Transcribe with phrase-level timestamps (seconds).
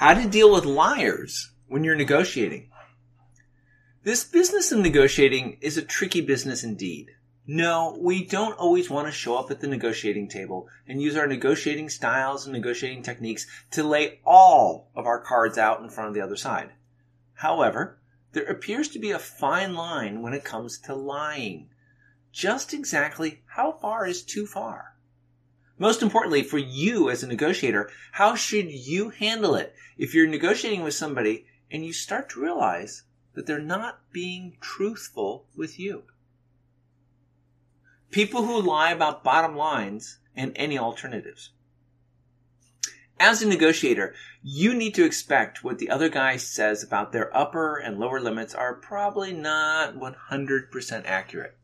[0.00, 2.70] How to deal with liars when you're negotiating.
[4.02, 7.10] This business of negotiating is a tricky business indeed.
[7.46, 11.26] No, we don't always want to show up at the negotiating table and use our
[11.26, 16.14] negotiating styles and negotiating techniques to lay all of our cards out in front of
[16.14, 16.70] the other side.
[17.34, 17.98] However,
[18.32, 21.68] there appears to be a fine line when it comes to lying.
[22.32, 24.94] Just exactly how far is too far?
[25.80, 30.82] Most importantly, for you as a negotiator, how should you handle it if you're negotiating
[30.82, 36.02] with somebody and you start to realize that they're not being truthful with you?
[38.10, 41.52] People who lie about bottom lines and any alternatives.
[43.18, 47.78] As a negotiator, you need to expect what the other guy says about their upper
[47.78, 51.56] and lower limits are probably not 100% accurate.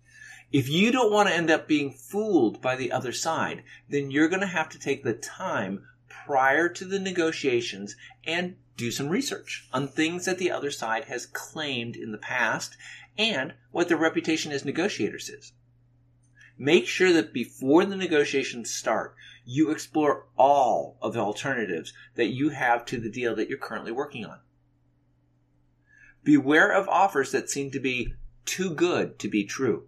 [0.52, 4.28] If you don't want to end up being fooled by the other side, then you're
[4.28, 9.68] going to have to take the time prior to the negotiations and do some research
[9.72, 12.76] on things that the other side has claimed in the past
[13.18, 15.52] and what their reputation as negotiators is.
[16.58, 22.50] Make sure that before the negotiations start, you explore all of the alternatives that you
[22.50, 24.38] have to the deal that you're currently working on.
[26.24, 29.86] Beware of offers that seem to be too good to be true.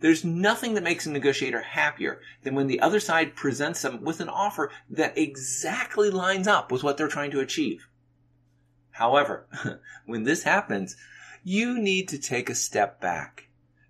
[0.00, 4.20] There's nothing that makes a negotiator happier than when the other side presents them with
[4.20, 7.88] an offer that exactly lines up with what they're trying to achieve.
[8.90, 9.46] However,
[10.06, 10.96] when this happens,
[11.42, 13.46] you need to take a step back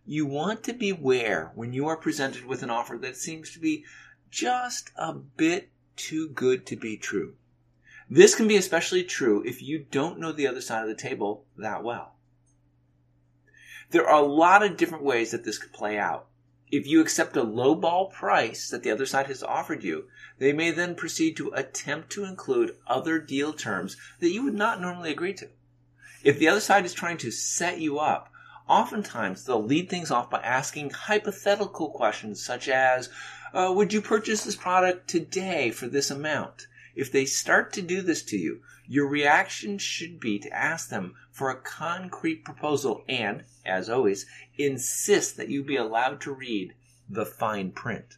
[0.06, 3.84] you want to beware when you are presented with an offer that seems to be
[4.30, 7.34] just a bit too good to be true.
[8.08, 11.44] This can be especially true if you don't know the other side of the table
[11.58, 12.14] that well.
[13.90, 16.26] There are a lot of different ways that this could play out.
[16.72, 20.72] If you accept a lowball price that the other side has offered you, they may
[20.72, 25.34] then proceed to attempt to include other deal terms that you would not normally agree
[25.34, 25.48] to.
[26.24, 28.32] If the other side is trying to set you up,
[28.68, 33.08] oftentimes they'll lead things off by asking hypothetical questions such as,
[33.54, 36.66] uh, would you purchase this product today for this amount?
[36.96, 41.14] If they start to do this to you, your reaction should be to ask them
[41.30, 44.24] for a concrete proposal and, as always,
[44.56, 46.72] insist that you be allowed to read
[47.08, 48.16] the fine print.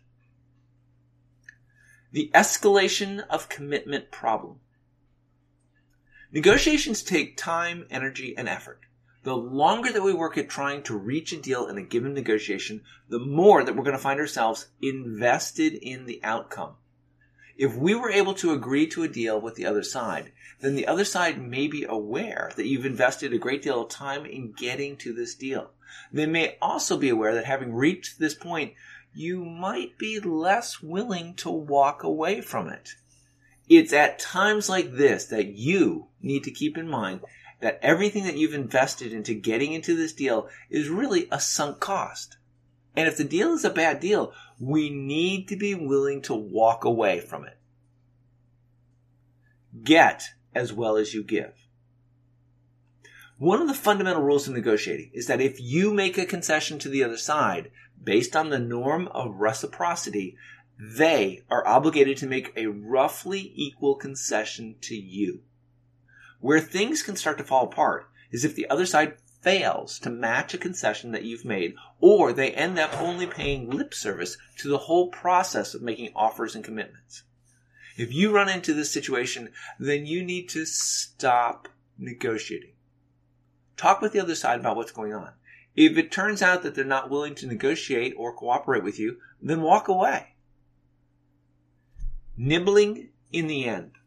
[2.13, 4.61] The escalation of commitment problem.
[6.31, 8.83] Negotiations take time, energy, and effort.
[9.25, 12.83] The longer that we work at trying to reach a deal in a given negotiation,
[13.09, 16.77] the more that we're going to find ourselves invested in the outcome.
[17.59, 20.31] If we were able to agree to a deal with the other side,
[20.61, 24.25] then the other side may be aware that you've invested a great deal of time
[24.25, 25.73] in getting to this deal.
[26.13, 28.75] They may also be aware that having reached this point,
[29.13, 32.95] you might be less willing to walk away from it.
[33.69, 37.23] It's at times like this that you need to keep in mind
[37.61, 42.37] that everything that you've invested into getting into this deal is really a sunk cost.
[42.95, 46.85] And if the deal is a bad deal, we need to be willing to walk
[46.85, 47.59] away from it.
[49.85, 51.69] Get as well as you give.
[53.39, 56.89] One of the fundamental rules of negotiating is that if you make a concession to
[56.89, 57.71] the other side
[58.03, 60.37] based on the norm of reciprocity,
[60.77, 65.43] they are obligated to make a roughly equal concession to you.
[66.41, 70.55] Where things can start to fall apart is if the other side fails to match
[70.55, 74.79] a concession that you've made, or they end up only paying lip service to the
[74.79, 77.23] whole process of making offers and commitments.
[77.97, 81.69] If you run into this situation, then you need to stop
[81.99, 82.73] negotiating.
[83.77, 85.33] Talk with the other side about what's going on.
[85.75, 89.63] If it turns out that they're not willing to negotiate or cooperate with you, then
[89.63, 90.35] walk away.
[92.37, 93.98] Nibbling in the end.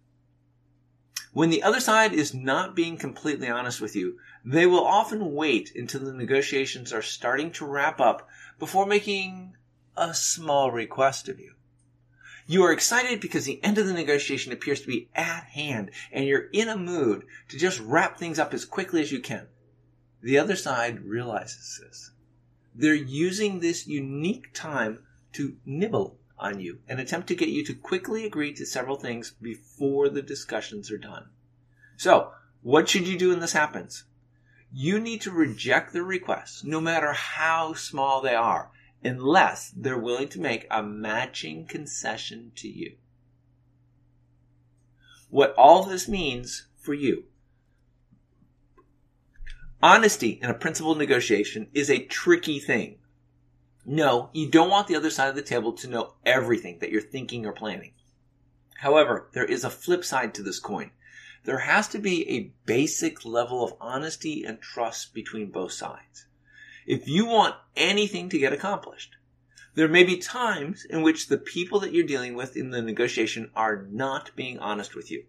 [1.34, 5.72] When the other side is not being completely honest with you, they will often wait
[5.76, 8.28] until the negotiations are starting to wrap up
[8.60, 9.56] before making
[9.96, 11.54] a small request of you.
[12.48, 16.26] You are excited because the end of the negotiation appears to be at hand and
[16.26, 19.48] you're in a mood to just wrap things up as quickly as you can.
[20.22, 22.12] The other side realizes this.
[22.76, 25.04] They're using this unique time
[25.34, 29.32] to nibble on you and attempt to get you to quickly agree to several things
[29.42, 31.30] before the discussions are done.
[31.98, 34.06] So, what should you do when this happens?
[34.74, 38.72] You need to reject their requests, no matter how small they are,
[39.04, 42.96] unless they're willing to make a matching concession to you.
[45.30, 47.26] What all this means for you.
[49.84, 53.00] Honesty in a principled negotiation is a tricky thing.
[53.86, 57.02] No, you don't want the other side of the table to know everything that you're
[57.02, 57.94] thinking or planning.
[58.78, 60.92] However, there is a flip side to this coin.
[61.44, 66.28] There has to be a basic level of honesty and trust between both sides.
[66.86, 69.16] If you want anything to get accomplished,
[69.74, 73.50] there may be times in which the people that you're dealing with in the negotiation
[73.56, 75.26] are not being honest with you.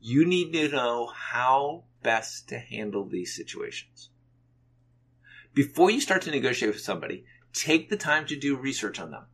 [0.00, 4.10] You need to know how best to handle these situations.
[5.54, 7.24] Before you start to negotiate with somebody,
[7.56, 9.24] take the time to do research on them.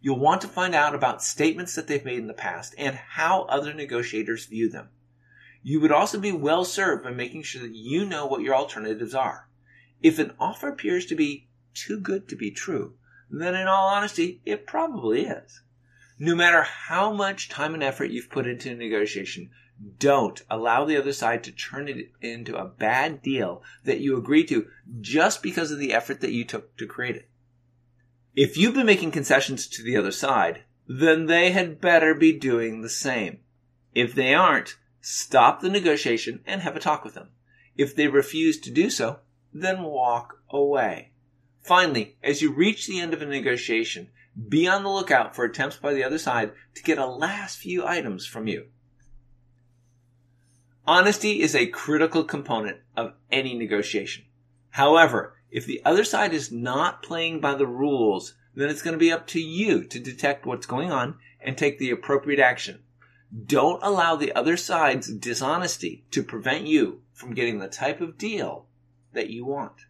[0.00, 3.42] You'll want to find out about statements that they've made in the past and how
[3.42, 4.88] other negotiators view them.
[5.62, 9.14] You would also be well served by making sure that you know what your alternatives
[9.14, 9.48] are.
[10.00, 12.94] If an offer appears to be too good to be true,
[13.30, 15.62] then in all honesty, it probably is.
[16.18, 19.50] No matter how much time and effort you've put into a negotiation,
[19.98, 24.44] don't allow the other side to turn it into a bad deal that you agree
[24.44, 24.68] to
[25.00, 27.28] just because of the effort that you took to create it.
[28.36, 32.82] If you've been making concessions to the other side, then they had better be doing
[32.82, 33.38] the same.
[33.94, 37.30] If they aren't, stop the negotiation and have a talk with them.
[37.78, 39.20] If they refuse to do so,
[39.54, 41.12] then walk away.
[41.62, 44.10] Finally, as you reach the end of a negotiation,
[44.48, 47.86] be on the lookout for attempts by the other side to get a last few
[47.86, 48.66] items from you.
[50.86, 54.26] Honesty is a critical component of any negotiation.
[54.76, 58.98] However, if the other side is not playing by the rules, then it's going to
[58.98, 62.82] be up to you to detect what's going on and take the appropriate action.
[63.46, 68.66] Don't allow the other side's dishonesty to prevent you from getting the type of deal
[69.14, 69.86] that you want.